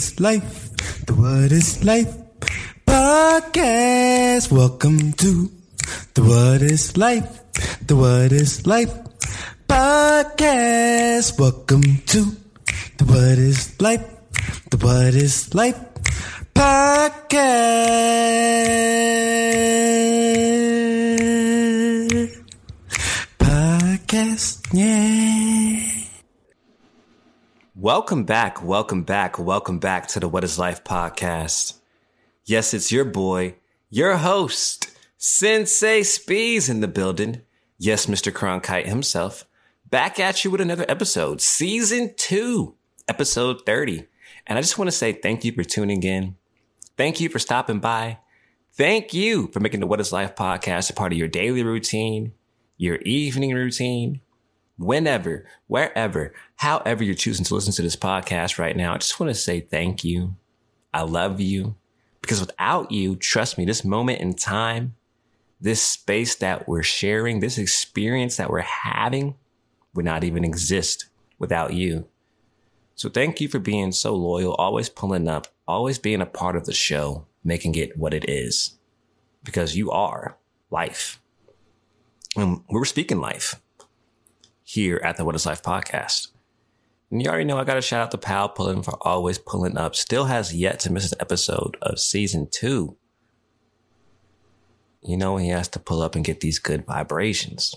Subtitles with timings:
[0.00, 0.72] is life?
[1.06, 2.08] The what is life
[2.86, 4.50] podcast.
[4.50, 5.50] Welcome to
[6.14, 7.28] the what is life?
[7.86, 8.92] The what is life
[9.68, 11.38] podcast.
[11.38, 12.20] Welcome to
[12.96, 14.06] the what is life?
[14.70, 15.78] The what is life
[16.54, 17.10] podcast.
[23.38, 26.00] Podcast, yeah.
[27.80, 31.78] Welcome back, welcome back, welcome back to the What is Life podcast.
[32.44, 33.54] Yes, it's your boy,
[33.88, 37.40] your host, Sensei Spees in the building.
[37.78, 38.30] Yes, Mr.
[38.30, 39.46] Cronkite himself,
[39.88, 42.74] back at you with another episode, season two,
[43.08, 44.06] episode 30.
[44.46, 46.36] And I just want to say thank you for tuning in.
[46.98, 48.18] Thank you for stopping by.
[48.74, 52.34] Thank you for making the What is Life podcast a part of your daily routine,
[52.76, 54.20] your evening routine,
[54.80, 59.28] whenever, wherever, however you're choosing to listen to this podcast right now, I just want
[59.28, 60.36] to say thank you.
[60.92, 61.76] I love you
[62.22, 64.96] because without you, trust me, this moment in time,
[65.60, 69.36] this space that we're sharing, this experience that we're having
[69.94, 71.06] would not even exist
[71.38, 72.08] without you.
[72.94, 76.64] So thank you for being so loyal, always pulling up, always being a part of
[76.64, 78.78] the show, making it what it is
[79.44, 80.38] because you are
[80.70, 81.20] life.
[82.34, 83.60] And we're speaking life
[84.70, 86.28] here at the What is Life podcast.
[87.10, 89.76] And you already know I got to shout out to Pal Pulling for always pulling
[89.76, 89.96] up.
[89.96, 92.96] Still has yet to miss an episode of season two.
[95.02, 97.74] You know, he has to pull up and get these good vibrations.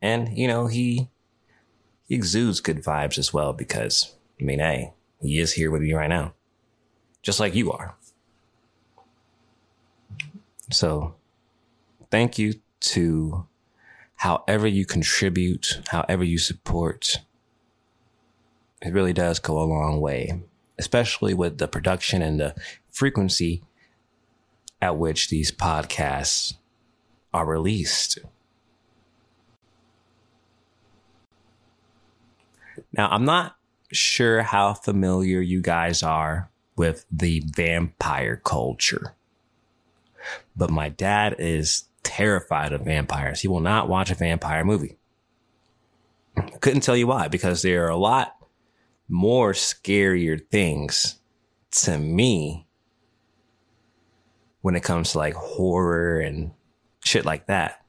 [0.00, 1.10] And, you know, he,
[2.08, 5.92] he exudes good vibes as well because, I mean, hey, he is here with me
[5.92, 6.32] right now.
[7.20, 7.94] Just like you are.
[10.70, 11.14] So
[12.10, 13.46] thank you to
[14.20, 17.20] however you contribute, however you support,
[18.82, 20.42] it really does go a long way,
[20.78, 22.54] especially with the production and the
[22.92, 23.62] frequency
[24.82, 26.56] at which these podcasts
[27.32, 28.18] are released.
[32.92, 33.56] Now, I'm not
[33.90, 39.14] sure how familiar you guys are with the vampire culture,
[40.54, 43.40] but my dad is terrified of vampires.
[43.40, 44.98] He will not watch a vampire movie.
[46.60, 48.36] Couldn't tell you why, because there are a lot
[49.08, 51.18] more scarier things
[51.70, 52.66] to me
[54.62, 56.52] when it comes to like horror and
[57.04, 57.84] shit like that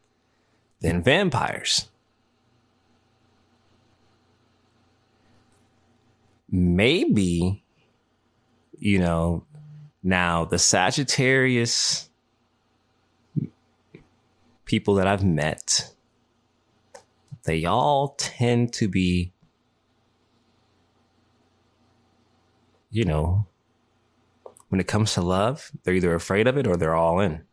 [0.82, 1.88] than vampires.
[6.50, 7.64] Maybe,
[8.78, 9.46] you know,
[10.04, 12.10] now the Sagittarius
[14.72, 15.92] people that I've met,
[17.44, 19.34] they all tend to be,
[22.90, 23.48] you know,
[24.70, 27.44] when it comes to love, they're either afraid of it or they're all in.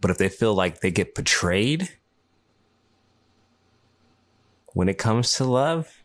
[0.00, 1.98] But if they feel like they get betrayed
[4.72, 6.04] when it comes to love,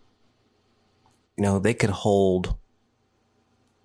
[1.37, 2.55] you know, they could hold,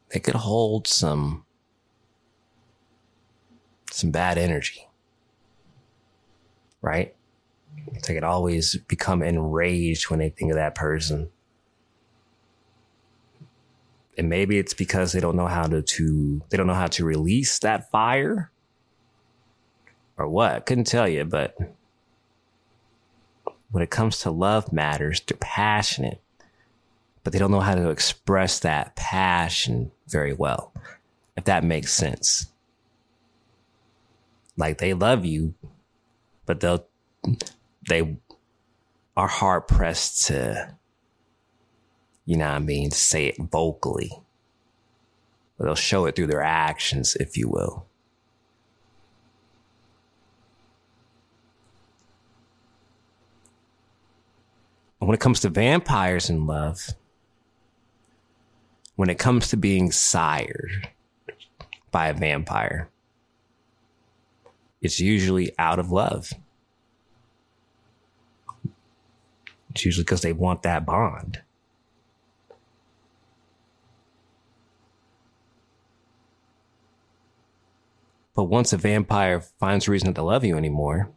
[0.08, 1.44] they could hold some,
[3.91, 4.87] some bad energy
[6.82, 7.14] right?
[8.06, 11.31] They could always become enraged when they think of that person.
[14.19, 17.04] And maybe it's because they don't know how to, to they don't know how to
[17.04, 18.50] release that fire
[20.16, 20.64] or what.
[20.66, 21.56] Couldn't tell you, but
[23.70, 26.20] when it comes to love matters, they're passionate,
[27.22, 30.72] but they don't know how to express that passion very well.
[31.37, 32.47] If that makes sense.
[34.56, 35.53] Like they love you,
[36.46, 36.86] but they'll
[37.88, 38.16] they
[39.16, 40.74] are hard pressed to
[42.24, 44.10] you know what I mean, say it vocally.
[45.56, 47.86] But they'll show it through their actions, if you will.
[55.06, 56.88] when it comes to vampires in love,
[58.96, 60.88] when it comes to being sired
[61.92, 62.88] by a vampire,
[64.87, 66.33] it's usually out of love.
[69.71, 71.43] It's usually because they want that bond.
[78.37, 81.11] But once a vampire finds a reason to love you anymore,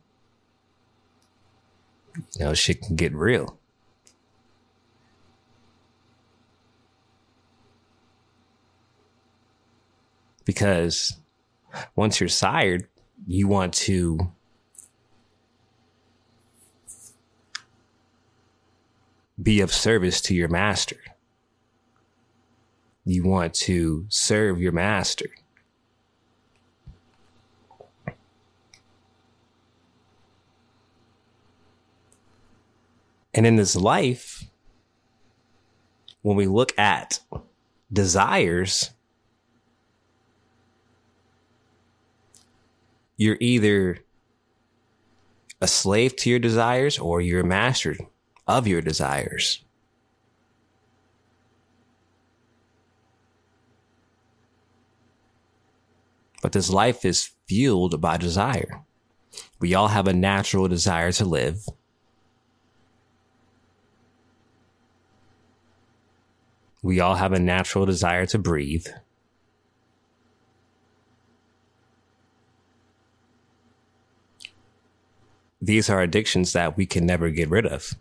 [2.16, 3.60] you know, shit can get real.
[10.44, 11.18] Because
[11.95, 12.88] once you're sired,
[13.31, 14.31] you want to
[19.41, 20.97] be of service to your master.
[23.05, 25.29] You want to serve your master.
[33.35, 34.45] And in this life,
[36.23, 37.19] when we look at
[37.93, 38.89] desires,
[43.19, 44.00] you're either
[45.60, 47.98] a slave to your desires or you're a master
[48.48, 49.62] of your desires.
[56.42, 58.86] But this life is fueled by desire.
[59.60, 61.66] We all have a natural desire to live.
[66.81, 68.88] We all have a natural desire to breathe.
[75.61, 77.95] These are addictions that we can never get rid of.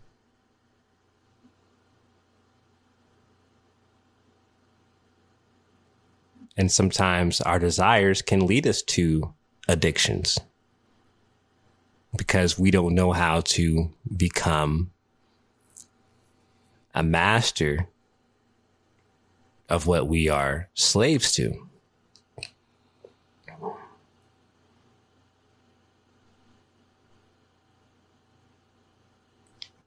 [6.55, 9.33] And sometimes our desires can lead us to
[9.67, 10.37] addictions
[12.17, 14.91] because we don't know how to become
[16.93, 17.87] a master
[19.69, 21.69] of what we are slaves to.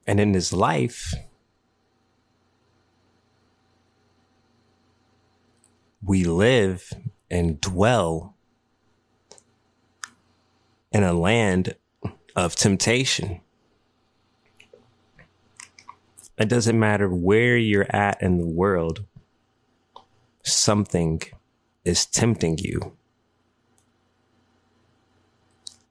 [0.05, 1.13] And in his life,
[6.05, 6.91] we live
[7.31, 8.35] and dwell
[10.91, 11.75] in a land
[12.35, 13.41] of temptation.
[16.37, 19.05] It doesn't matter where you're at in the world,
[20.43, 21.21] something
[21.85, 22.97] is tempting you.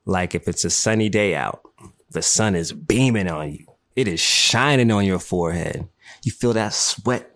[0.04, 1.62] Like if it's a sunny day out,
[2.10, 5.88] the sun is beaming on you, it is shining on your forehead.
[6.24, 7.30] You feel that sweat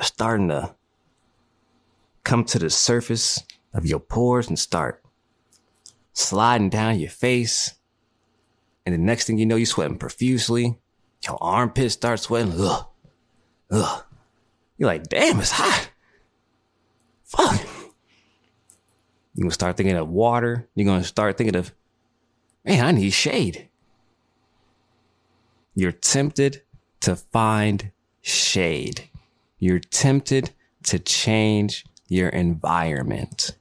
[0.00, 0.74] starting to
[2.24, 3.42] come to the surface
[3.72, 5.02] of your pores and start
[6.12, 7.74] sliding down your face.
[8.84, 10.78] And the next thing you know, you're sweating profusely.
[11.26, 12.54] Your armpits start sweating.
[12.56, 12.86] Ugh.
[13.70, 14.04] Ugh.
[14.78, 15.90] You're like, damn, it's hot.
[17.24, 17.60] Fuck.
[19.34, 20.68] You're gonna start thinking of water.
[20.74, 21.72] You're gonna start thinking of,
[22.64, 23.68] man, I need shade.
[25.78, 26.62] You're tempted
[27.00, 27.92] to find
[28.22, 29.10] shade.
[29.58, 30.50] You're tempted
[30.84, 33.56] to change your environment.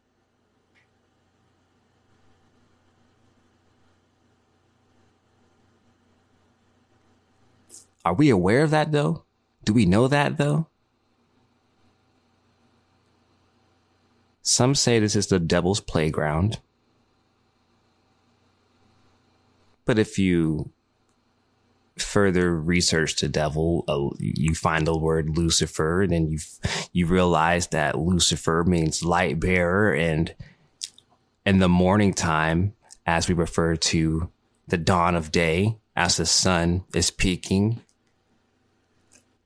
[8.06, 9.24] Are we aware of that though?
[9.66, 10.68] Do we know that though?
[14.42, 16.60] Some say this is the devil's playground.
[19.84, 20.72] But if you
[21.98, 26.40] further research the devil, uh, you find the word Lucifer, and then you
[26.92, 30.36] you realize that Lucifer means light bearer, and
[31.46, 32.74] in the morning time,
[33.06, 34.30] as we refer to
[34.68, 37.82] the dawn of day, as the sun is peaking,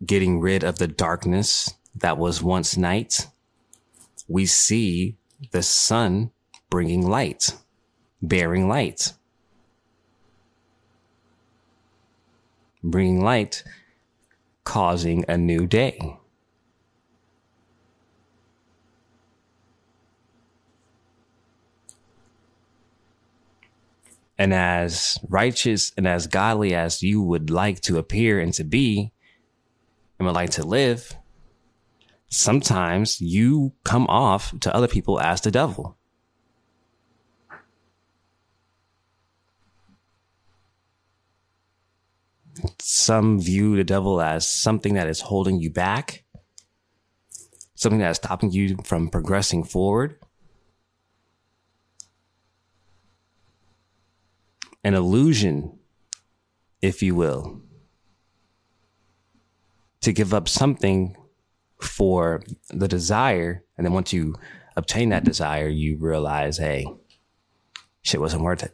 [0.06, 3.28] getting rid of the darkness that was once night,
[4.28, 5.18] we see
[5.52, 6.31] the sun
[6.69, 7.56] bringing light,
[8.22, 9.13] bearing light.
[12.83, 13.64] Bringing light,
[14.64, 16.18] causing a new day.
[24.38, 29.12] And as righteous and as godly as you would like to appear and to be,
[30.18, 31.14] and would like to live,
[32.30, 35.98] sometimes you come off to other people as the devil.
[42.80, 46.23] Some view the devil as something that is holding you back,
[47.75, 50.19] something that is stopping you from progressing forward.
[54.83, 55.78] An illusion,
[56.81, 57.61] if you will,
[60.01, 61.16] to give up something
[61.81, 63.63] for the desire.
[63.78, 64.35] And then once you
[64.75, 66.85] obtain that desire, you realize, hey,
[68.01, 68.73] shit wasn't worth it.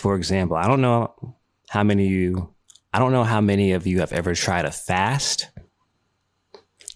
[0.00, 1.36] For example, I don't know
[1.68, 2.54] how many of you,
[2.92, 5.50] I don't know how many of you have ever tried a fast.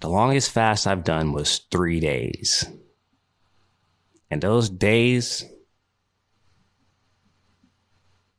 [0.00, 2.64] The longest fast I've done was three days.
[4.30, 5.44] And those days,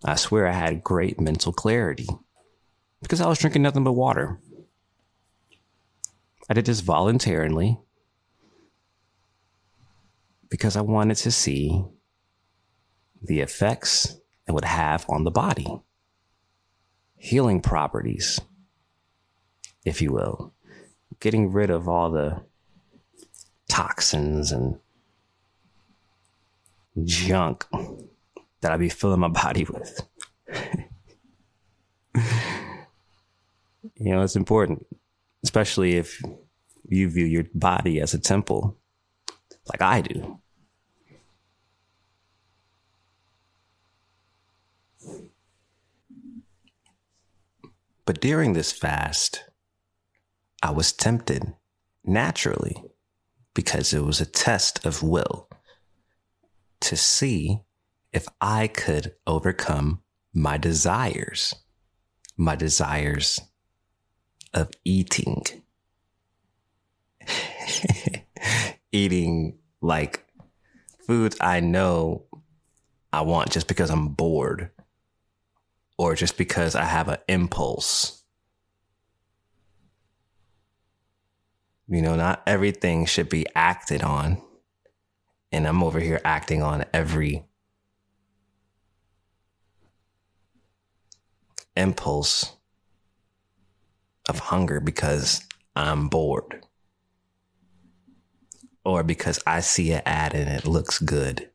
[0.04, 2.08] I swear I had great mental clarity
[3.04, 4.40] because I was drinking nothing but water.
[6.50, 7.80] I did this voluntarily
[10.50, 11.84] because I wanted to see
[13.22, 15.82] the effects it would have on the body.
[17.18, 18.40] healing properties,
[19.84, 20.54] if you will,
[21.20, 22.44] getting rid of all the
[23.68, 24.78] toxins and
[27.04, 27.66] junk
[28.62, 30.02] that I be filling my body with.
[33.96, 34.86] you know, it's important,
[35.44, 36.22] especially if
[36.88, 38.78] you view your body as a temple,
[39.72, 40.40] like I do.
[48.06, 49.44] But during this fast,
[50.62, 51.54] I was tempted
[52.04, 52.84] naturally
[53.54, 55.50] because it was a test of will
[56.82, 57.62] to see
[58.14, 60.02] if I could overcome
[60.34, 61.56] my desires,
[62.38, 63.40] my desires
[64.54, 65.44] of eating.
[68.92, 70.26] eating like
[71.06, 72.26] foods I know
[73.12, 74.72] I want just because I'm bored
[75.98, 78.24] or just because I have an impulse.
[81.88, 84.42] You know, not everything should be acted on.
[85.52, 87.46] And I'm over here acting on every
[91.78, 92.56] impulse
[94.28, 95.42] of hunger because
[95.76, 96.66] I'm bored
[98.84, 101.50] or because I see an ad and it looks good.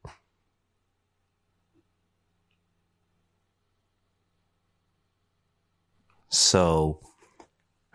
[6.30, 7.00] So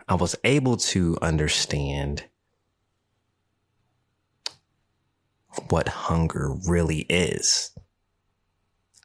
[0.06, 2.24] I was able to understand
[5.70, 7.70] what hunger really is.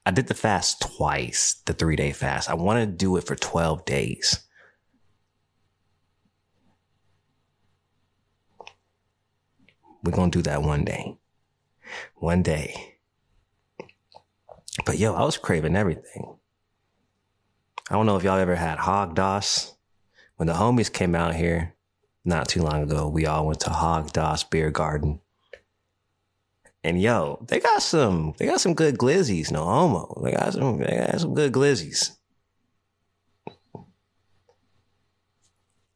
[0.05, 2.49] I did the fast twice, the three day fast.
[2.49, 4.39] I want to do it for 12 days.
[10.03, 11.17] We're going to do that one day.
[12.15, 12.97] One day.
[14.85, 16.37] But yo, I was craving everything.
[17.91, 19.73] I don't know if y'all ever had Haagen-Dazs.
[20.37, 21.75] When the homies came out here
[22.23, 25.19] not too long ago, we all went to Haagen-Dazs Beer Garden.
[26.83, 30.21] And yo, they got some, they got some good glizzies, no homo.
[30.23, 32.17] They got some, they got some good glizzies.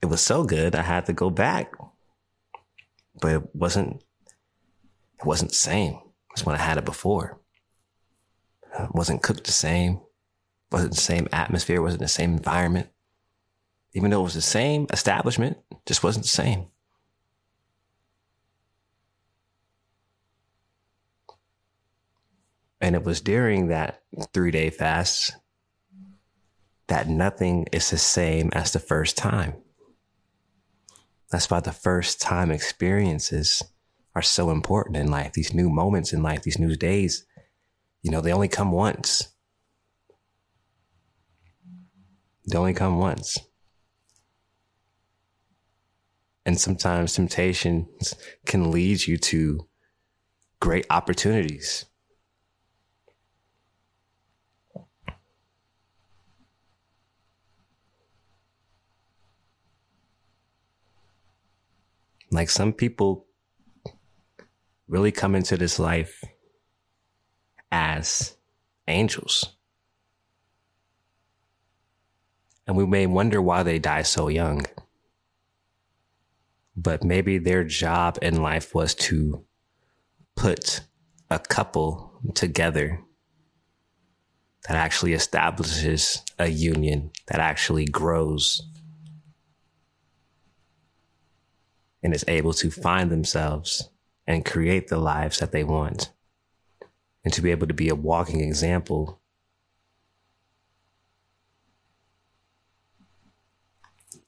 [0.01, 1.73] It was so good, I had to go back
[3.21, 4.03] but it wasn't
[5.19, 5.99] it wasn't the same
[6.35, 7.39] as when I had it before.
[8.77, 10.01] It wasn't cooked the same.
[10.71, 11.81] Wasn't the same atmosphere.
[11.81, 12.89] Wasn't the same environment.
[13.93, 16.67] Even though it was the same establishment, just wasn't the same.
[22.81, 24.03] And it was during that
[24.33, 25.33] three day fast
[26.87, 29.55] that nothing is the same as the first time.
[31.31, 33.63] That's why the first time experiences
[34.13, 35.33] are so important in life.
[35.33, 37.25] These new moments in life, these new days,
[38.03, 39.34] you know, they only come once.
[42.47, 43.39] They only come once.
[46.45, 48.13] And sometimes temptations
[48.45, 49.67] can lead you to
[50.59, 51.85] great opportunities.
[62.31, 63.25] Like some people
[64.87, 66.23] really come into this life
[67.71, 68.35] as
[68.87, 69.54] angels.
[72.67, 74.65] And we may wonder why they die so young.
[76.75, 79.45] But maybe their job in life was to
[80.35, 80.81] put
[81.29, 83.01] a couple together
[84.67, 88.61] that actually establishes a union that actually grows
[92.01, 93.89] and is able to find themselves
[94.27, 96.11] and create the lives that they want.
[97.23, 99.21] And to be able to be a walking example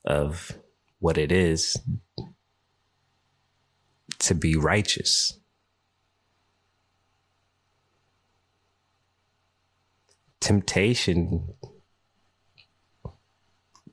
[0.07, 0.57] of
[0.99, 1.77] what it is
[4.19, 5.37] to be righteous.
[10.39, 11.53] Temptation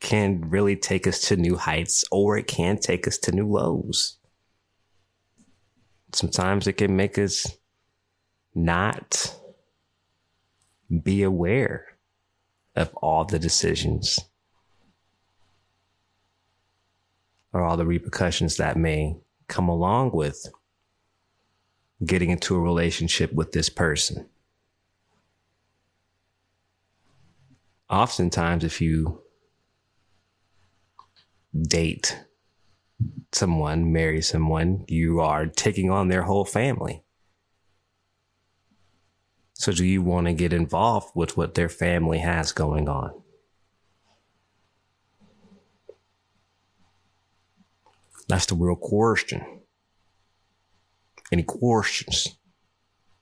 [0.01, 4.19] can really take us to new heights or it can take us to new lows.
[6.13, 7.47] Sometimes it can make us
[8.55, 9.35] not
[11.03, 11.87] be aware
[12.77, 14.21] of all the decisions
[17.55, 20.49] or all the repercussions that may come along with
[22.05, 24.29] getting into a relationship with this person.
[27.89, 29.23] Oftentimes, if you
[31.57, 32.25] date
[33.31, 37.05] someone, marry someone, you are taking on their whole family.
[39.53, 43.13] So, do you want to get involved with what their family has going on?
[48.29, 49.45] That's the real question.
[51.33, 52.37] Any questions?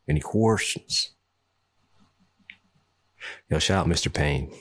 [0.08, 1.10] Any questions?
[3.48, 4.12] Yo, shout out Mr.
[4.12, 4.52] Payne.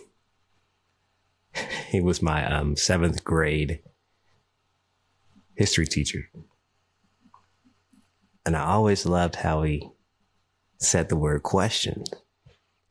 [1.88, 3.80] he was my um, seventh grade
[5.56, 6.30] history teacher.
[8.46, 9.90] And I always loved how he
[10.78, 12.04] said the word question.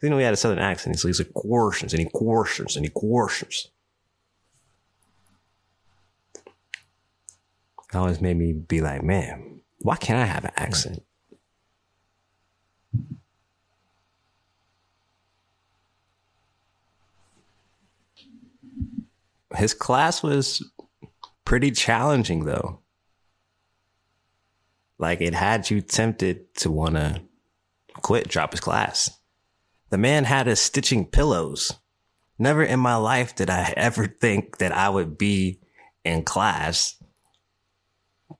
[0.02, 0.98] You know, he had a southern accent.
[0.98, 3.68] So he's like, questions, any questions, any questions.
[7.92, 11.02] It always made me be like, man, why can't I have an accent?
[19.56, 20.64] His class was
[21.44, 22.78] pretty challenging though.
[24.98, 27.22] Like it had you tempted to want to
[27.94, 29.10] quit, drop his class.
[29.88, 31.72] The man had us stitching pillows.
[32.38, 35.58] Never in my life did I ever think that I would be
[36.04, 36.99] in class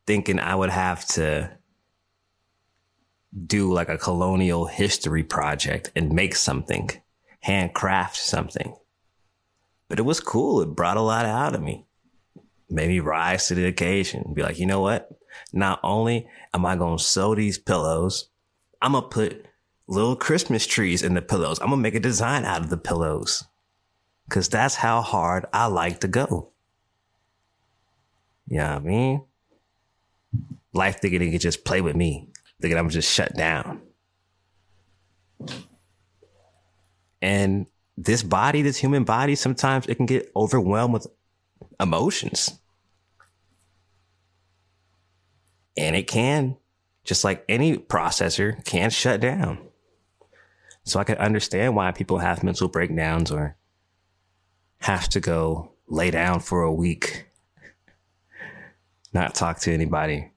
[0.06, 1.50] thinking I would have to
[3.46, 6.90] do like a colonial history project and make something,
[7.40, 8.74] handcraft something.
[9.88, 10.60] But it was cool.
[10.62, 11.86] It brought a lot out of me.
[12.68, 14.32] Made me rise to the occasion.
[14.34, 15.10] Be like, you know what?
[15.52, 18.28] Not only am I going to sew these pillows,
[18.80, 19.46] I'm going to put
[19.88, 21.58] little Christmas trees in the pillows.
[21.58, 23.44] I'm going to make a design out of the pillows.
[24.28, 26.52] Cause that's how hard I like to go.
[28.46, 29.22] You know I mean?
[30.72, 32.28] Life thinking it could just play with me,
[32.60, 33.80] thinking I'm just shut down.
[37.22, 41.06] And this body, this human body, sometimes it can get overwhelmed with
[41.78, 42.58] emotions.
[45.76, 46.56] And it can,
[47.04, 49.58] just like any processor, can shut down.
[50.84, 53.56] So I can understand why people have mental breakdowns or
[54.78, 57.26] have to go lay down for a week,
[59.12, 60.32] not talk to anybody.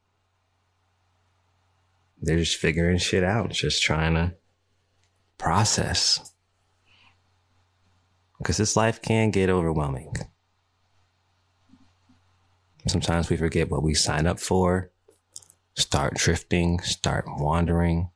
[2.22, 4.36] They're just figuring shit out, just trying to
[5.38, 6.34] process
[8.38, 10.14] because this life can get overwhelming.
[12.88, 14.92] Sometimes we forget what we sign up for,
[15.76, 18.10] start drifting, start wandering,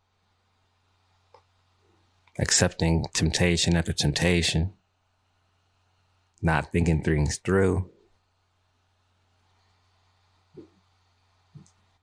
[2.38, 4.74] accepting temptation after temptation,
[6.42, 7.90] not thinking things through.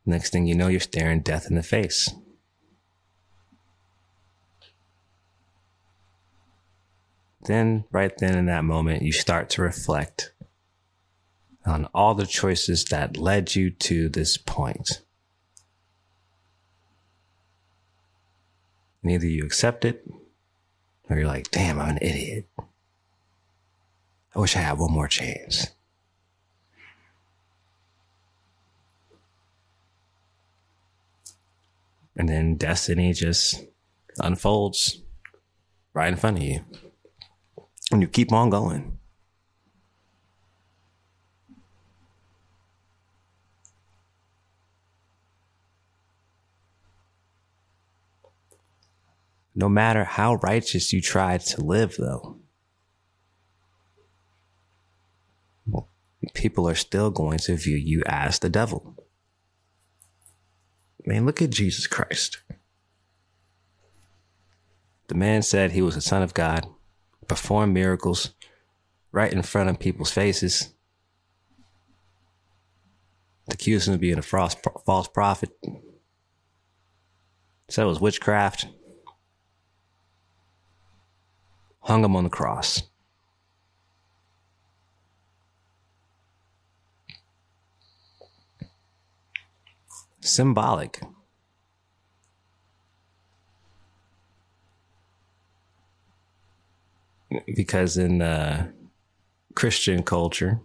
[0.06, 2.12] Next thing you know, you're staring death in the face.
[7.44, 10.32] then right then in that moment, you start to reflect
[11.66, 15.02] on all the choices that led you to this point.
[19.02, 20.06] And either you accept it
[21.08, 22.48] or you're like, damn, I'm an idiot.
[24.34, 25.68] I wish I had one more chance.
[32.16, 33.64] And then destiny just
[34.18, 35.02] unfolds
[35.92, 36.60] right in front of you
[37.90, 38.98] and you keep on going.
[49.56, 52.38] No matter how righteous you try to live, though,
[56.34, 59.03] people are still going to view you as the devil.
[61.04, 62.38] Man, look at Jesus Christ.
[65.08, 66.66] The man said he was the Son of God
[67.28, 68.34] performed miracles
[69.12, 70.72] right in front of people's faces.
[73.48, 75.50] Accused him of being a false, false prophet.
[77.68, 78.66] Said it was witchcraft.
[81.80, 82.82] Hung him on the cross.
[90.24, 91.02] Symbolic.
[97.54, 98.70] because in uh,
[99.54, 100.60] Christian culture,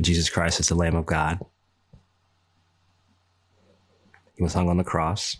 [0.00, 1.38] Jesus Christ is the Lamb of God.
[4.36, 5.38] He was hung on the cross.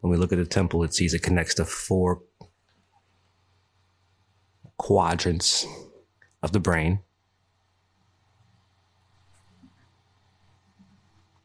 [0.00, 2.22] When we look at the temple, it sees it connects to four
[4.78, 5.66] quadrants
[6.42, 7.00] of the brain.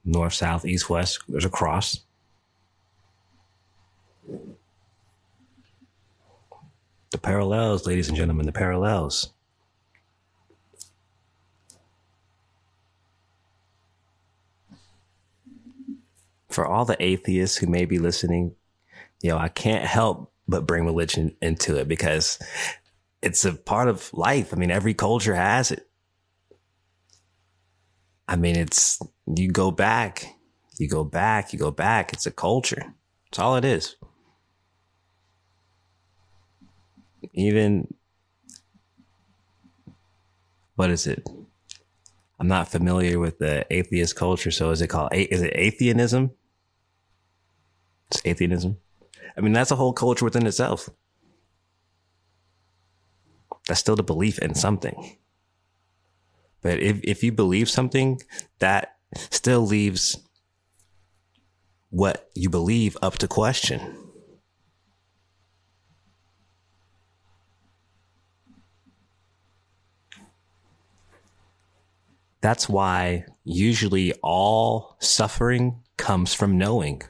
[0.06, 1.20] north, south, east, west.
[1.28, 2.02] There's a cross.
[7.12, 9.32] The parallels, ladies and gentlemen, the parallels.
[16.50, 18.56] For all the atheists who may be listening,
[19.22, 22.38] you know, I can't help but bring religion into it because
[23.24, 24.54] it's a part of life.
[24.54, 25.88] I mean, every culture has it.
[28.28, 30.36] I mean, it's, you go back,
[30.78, 32.14] you go back, you go back.
[32.14, 32.94] It's a culture.
[33.30, 33.96] It's all it is.
[37.34, 37.94] Even,
[40.76, 41.28] what is it?
[42.40, 44.52] I'm not familiar with the atheist culture.
[44.52, 46.32] So is it called, is it atheism?
[48.12, 48.78] It's atheism.
[49.38, 50.90] I mean, that's a whole culture within itself.
[53.68, 55.18] That's still the belief in something.
[56.62, 58.22] But if, if you believe something,
[58.60, 60.18] that still leaves
[61.90, 63.98] what you believe up to question.
[72.42, 77.04] That's why usually all suffering comes from knowing.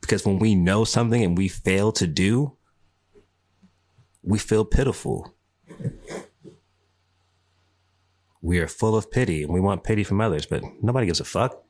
[0.00, 2.56] Because when we know something and we fail to do,
[4.26, 5.34] we feel pitiful.
[8.42, 11.24] We are full of pity and we want pity from others, but nobody gives a
[11.24, 11.62] fuck.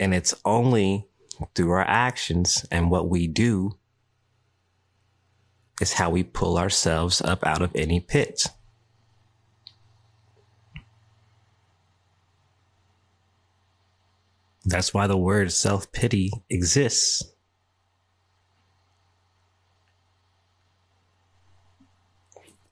[0.00, 1.06] And it's only
[1.54, 3.78] through our actions and what we do
[5.80, 8.48] is how we pull ourselves up out of any pit.
[14.64, 17.24] That's why the word self pity exists.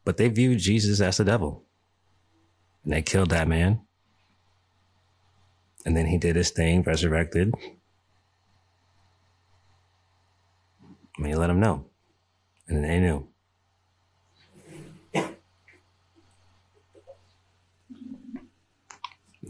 [0.05, 1.64] But they viewed Jesus as the devil.
[2.85, 3.81] And they killed that man.
[5.85, 7.55] And then he did his thing, resurrected.
[11.18, 11.87] I mean, let them know.
[12.68, 13.30] And then they knew.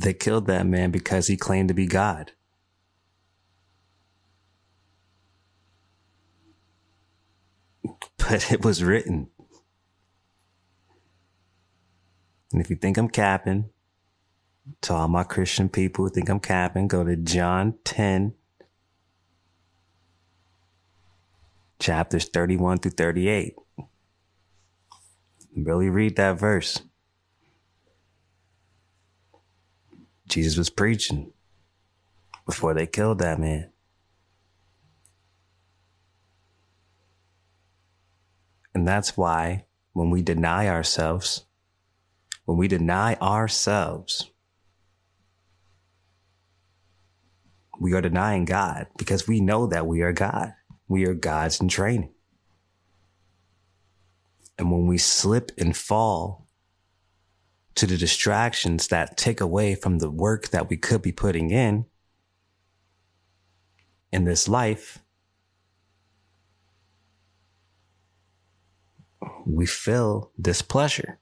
[0.01, 2.33] They killed that man because he claimed to be God.
[8.17, 9.29] But it was written.
[12.51, 13.69] And if you think I'm capping,
[14.83, 18.35] to all my Christian people who think I'm capping, go to John 10,
[21.79, 23.55] chapters 31 through 38.
[25.57, 26.81] Really read that verse.
[30.31, 31.33] Jesus was preaching
[32.47, 33.71] before they killed that man.
[38.75, 41.45] And that's why when we deny ourselves,
[42.45, 44.31] when we deny ourselves,
[47.81, 50.55] we are denying God because we know that we are God.
[50.87, 52.13] We are God's in training.
[54.59, 56.47] And when we slip and fall
[57.81, 61.87] to the distractions that take away from the work that we could be putting in
[64.13, 64.99] in this life,
[69.47, 71.21] we feel displeasure.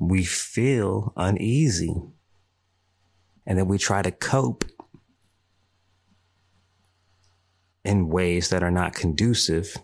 [0.00, 1.94] We feel uneasy.
[3.44, 4.64] And then we try to cope
[7.84, 9.76] in ways that are not conducive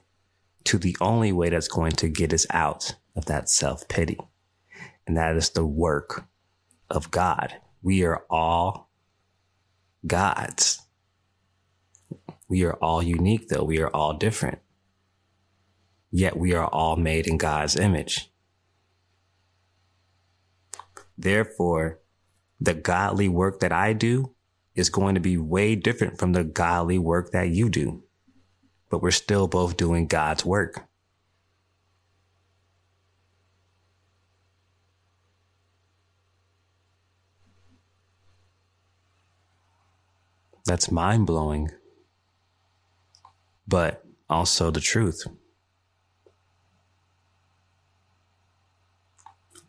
[0.64, 4.18] to the only way that's going to get us out of that self pity.
[5.08, 6.26] And that is the work
[6.90, 7.56] of God.
[7.82, 8.90] We are all
[10.06, 10.82] gods.
[12.46, 13.64] We are all unique, though.
[13.64, 14.58] We are all different.
[16.10, 18.30] Yet we are all made in God's image.
[21.16, 22.00] Therefore,
[22.60, 24.34] the godly work that I do
[24.74, 28.02] is going to be way different from the godly work that you do.
[28.90, 30.86] But we're still both doing God's work.
[40.68, 41.70] That's mind blowing,
[43.66, 45.26] but also the truth.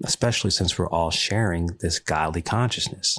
[0.04, 3.18] Especially since we're all sharing this godly consciousness.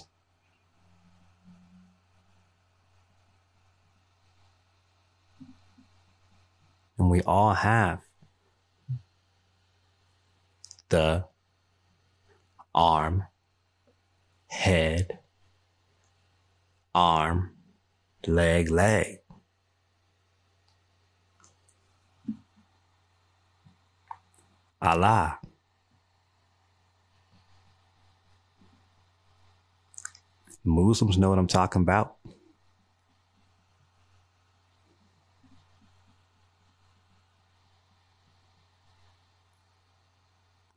[6.99, 8.01] And we all have
[10.91, 11.25] the
[12.75, 13.25] arm,
[14.49, 15.21] head,
[16.95, 17.55] arm,
[18.27, 19.19] leg, leg.
[24.83, 25.39] Allah.
[30.65, 32.17] Muslims know what I'm talking about.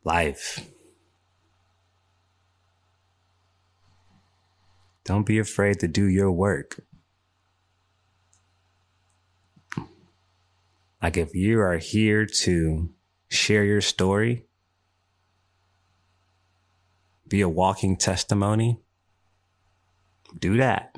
[0.03, 0.69] Life.
[5.05, 6.81] Don't be afraid to do your work.
[11.03, 12.89] Like if you are here to
[13.27, 14.45] share your story,
[17.27, 18.79] be a walking testimony,
[20.39, 20.97] do that.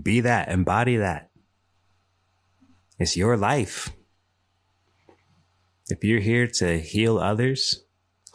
[0.00, 1.30] Be that, embody that.
[2.96, 3.90] It's your life.
[5.88, 7.84] If you're here to heal others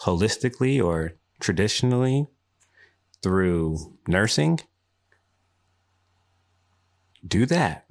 [0.02, 2.28] holistically or traditionally
[3.24, 4.60] through nursing,
[7.26, 7.86] do that.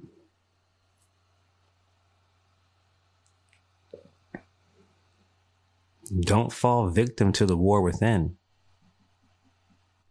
[6.21, 8.37] Don't fall victim to the war within.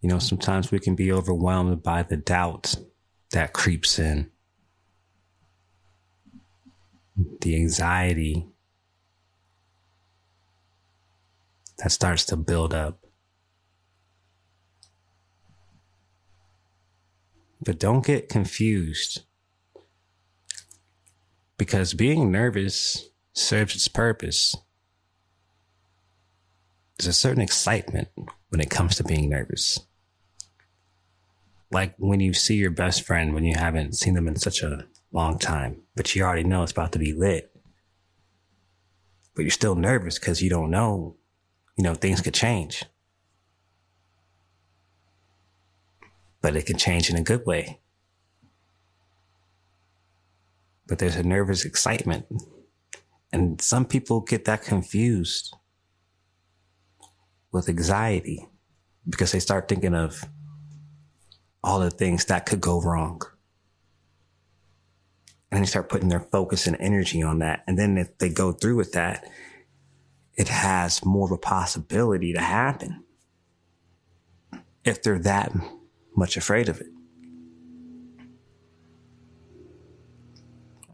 [0.01, 2.77] You know, sometimes we can be overwhelmed by the doubt
[3.31, 4.31] that creeps in,
[7.41, 8.47] the anxiety
[11.79, 13.01] that starts to build up.
[17.61, 19.23] But don't get confused
[21.59, 24.57] because being nervous serves its purpose.
[26.99, 28.09] There's a certain excitement
[28.49, 29.81] when it comes to being nervous.
[31.71, 34.87] Like when you see your best friend when you haven't seen them in such a
[35.13, 37.53] long time, but you already know it's about to be lit.
[39.35, 41.17] But you're still nervous because you don't know,
[41.77, 42.85] you know, things could change.
[46.41, 47.81] But it can change in a good way.
[50.87, 52.27] But there's a nervous excitement.
[53.33, 55.55] And some people get that confused
[57.57, 58.47] with anxiety
[59.09, 60.25] because they start thinking of
[61.63, 63.21] all the things that could go wrong.
[65.51, 67.63] And they start putting their focus and energy on that.
[67.67, 69.29] And then if they go through with that,
[70.35, 73.05] it has more of a possibility to happen
[74.85, 75.53] if they're that
[76.15, 76.89] much afraid of it.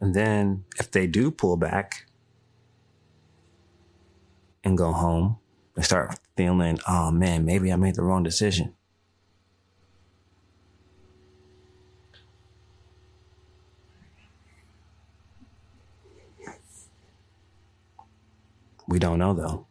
[0.00, 2.06] And then if they do pull back
[4.64, 5.38] and go home,
[5.74, 8.74] they start feeling, oh man, maybe I made the wrong decision.
[18.86, 19.66] We don't know though.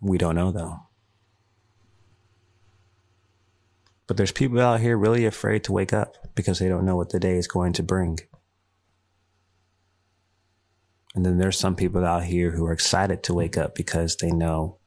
[0.00, 0.82] We don't know though.
[4.06, 7.10] But there's people out here really afraid to wake up because they don't know what
[7.10, 8.18] the day is going to bring.
[11.14, 14.30] And then there's some people out here who are excited to wake up because they
[14.30, 14.78] know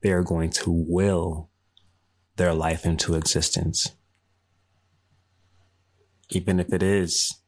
[0.00, 1.50] they are going to will
[2.36, 3.96] their life into existence.
[6.30, 7.40] Even if it is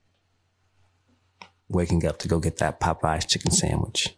[1.68, 4.16] waking up to go get that Popeye's chicken sandwich.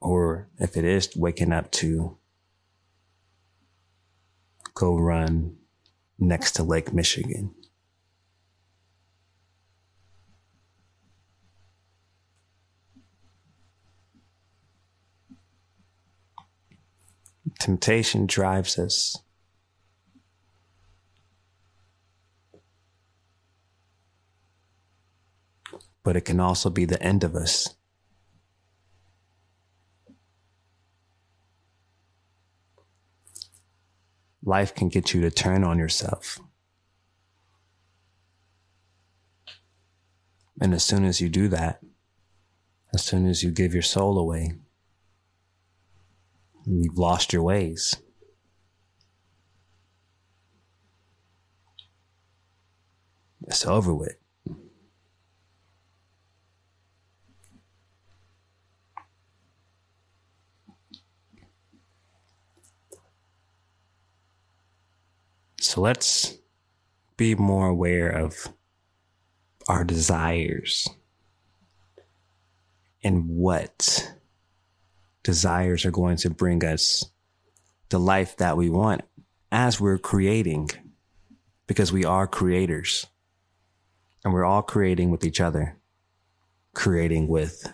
[0.00, 2.16] Or if it is waking up to
[4.72, 5.57] go run
[6.18, 7.54] next to Lake Michigan.
[17.58, 19.16] Temptation drives us.
[26.02, 27.77] But it can also be the end of us.
[34.48, 36.40] Life can get you to turn on yourself.
[40.60, 41.80] And as soon as you do that,
[42.92, 44.54] as soon as you give your soul away,
[46.66, 47.96] you've lost your ways.
[53.46, 54.17] It's over with.
[65.60, 66.38] So let's
[67.16, 68.48] be more aware of
[69.68, 70.88] our desires
[73.02, 74.12] and what
[75.22, 77.10] desires are going to bring us
[77.88, 79.02] the life that we want
[79.50, 80.70] as we're creating,
[81.66, 83.06] because we are creators
[84.24, 85.76] and we're all creating with each other,
[86.74, 87.72] creating with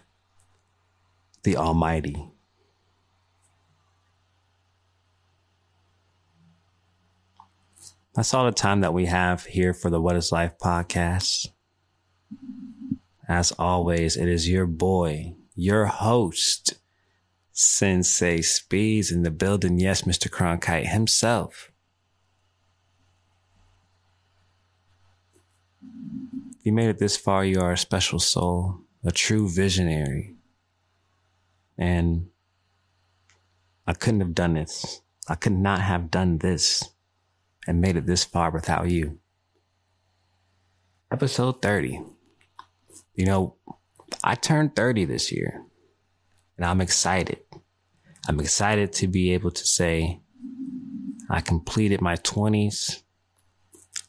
[1.42, 2.33] the Almighty.
[8.14, 11.48] That's all the time that we have here for the What is Life podcast.
[13.26, 16.74] As always, it is your boy, your host,
[17.52, 19.80] Sensei Speeds in the building.
[19.80, 20.28] Yes, Mr.
[20.30, 21.72] Cronkite himself.
[26.60, 30.36] If you made it this far, you are a special soul, a true visionary,
[31.76, 32.28] And
[33.88, 35.00] I couldn't have done this.
[35.28, 36.93] I could not have done this
[37.66, 39.18] and made it this far without you.
[41.10, 42.00] Episode 30.
[43.14, 43.56] You know,
[44.22, 45.64] I turned 30 this year
[46.56, 47.38] and I'm excited.
[48.28, 50.20] I'm excited to be able to say
[51.28, 53.02] I completed my 20s.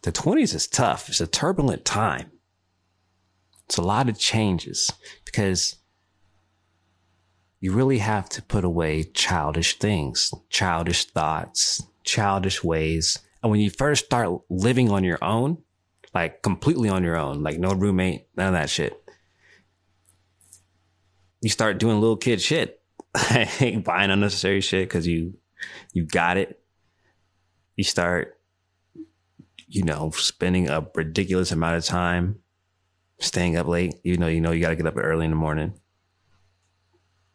[0.02, 1.10] The 20s is tough.
[1.10, 2.32] It's a turbulent time.
[3.66, 4.92] It's a lot of changes
[5.26, 5.78] because
[7.60, 13.18] you really have to put away childish things, childish thoughts, childish ways.
[13.46, 15.60] And when you first start living on your own,
[16.16, 19.00] like completely on your own, like no roommate, none of that shit,
[21.42, 22.82] you start doing little kid shit,
[23.14, 25.36] buying unnecessary shit because you
[25.94, 26.60] you got it.
[27.76, 28.40] You start,
[29.68, 32.40] you know, spending a ridiculous amount of time
[33.20, 35.38] staying up late, even though you know you got to get up early in the
[35.38, 35.80] morning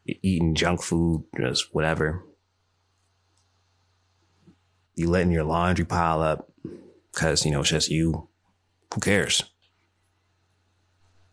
[0.06, 2.24] eating junk food, just whatever.
[5.00, 6.52] You letting your laundry pile up
[7.10, 8.28] because, you know, it's just you.
[8.92, 9.42] Who cares?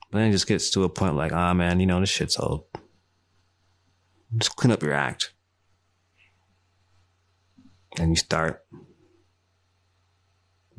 [0.09, 2.07] But then it just gets to a point like, ah, oh, man, you know, this
[2.07, 2.63] shit's old.
[4.37, 5.33] Just clean up your act.
[7.99, 8.65] And you start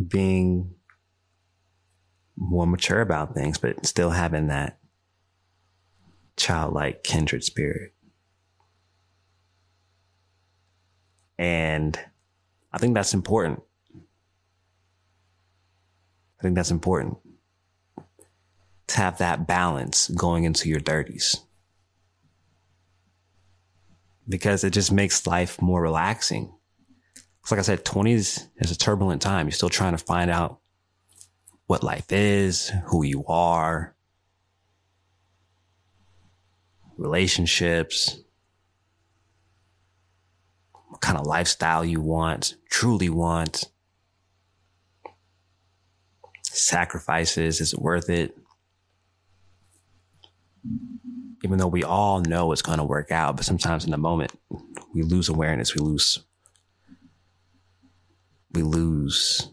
[0.06, 0.72] being
[2.36, 4.78] more mature about things, but still having that
[6.38, 7.92] childlike kindred spirit.
[11.38, 12.00] And
[12.72, 13.62] I think that's important.
[16.38, 17.18] I think that's important
[18.88, 21.38] to have that balance going into your 30s.
[24.28, 26.52] Because it just makes life more relaxing.
[27.42, 29.46] It's like I said, 20s is a turbulent time.
[29.46, 30.60] You're still trying to find out
[31.66, 33.94] what life is, who you are,
[36.96, 38.18] relationships,
[40.98, 43.66] what kind of lifestyle you want, truly want,
[46.42, 48.36] sacrifices, is it worth it?
[51.44, 54.32] Even though we all know it's going to work out, but sometimes in the moment
[54.92, 56.18] we lose awareness, we lose,
[58.50, 59.52] we lose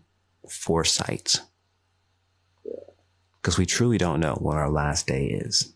[0.50, 1.42] foresight
[3.40, 5.75] because we truly don't know what our last day is.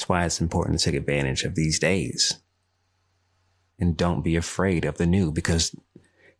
[0.00, 2.40] That's why it's important to take advantage of these days.
[3.78, 5.76] And don't be afraid of the new because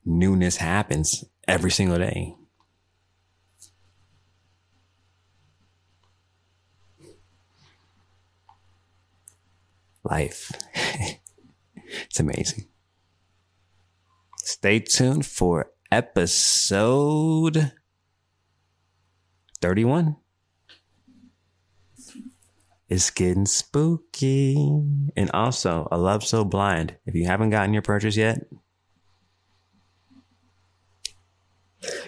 [0.02, 2.36] newness happens every single day.
[10.04, 10.52] Life.
[11.74, 12.64] it's amazing.
[14.38, 17.72] Stay tuned for episode
[19.60, 20.16] 31.
[22.90, 24.56] It's getting spooky.
[25.16, 26.96] And also, A Love So Blind.
[27.06, 28.44] If you haven't gotten your purchase yet,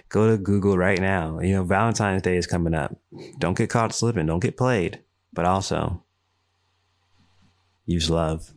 [0.08, 1.38] go to Google right now.
[1.38, 2.96] You know, Valentine's Day is coming up.
[3.38, 4.26] Don't get caught slipping.
[4.26, 5.00] Don't get played.
[5.32, 6.02] But also,
[7.86, 8.52] use love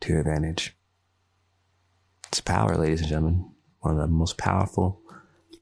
[0.00, 0.76] to your advantage.
[2.28, 3.50] It's power, ladies and gentlemen.
[3.80, 5.00] One of the most powerful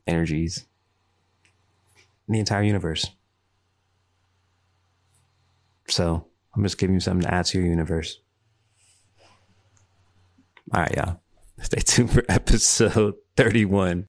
[0.08, 0.66] energies
[2.26, 3.10] in the entire universe.
[5.90, 8.20] So I'm just giving you something to add to your universe.
[10.72, 11.20] All right, y'all.
[11.62, 13.98] Stay tuned for episode 31.